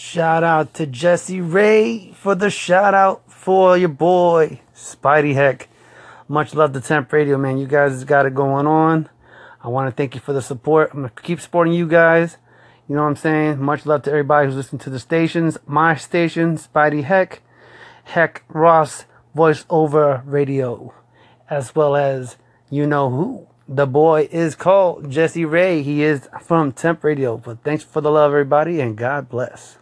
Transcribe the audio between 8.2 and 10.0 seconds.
it going on. I want to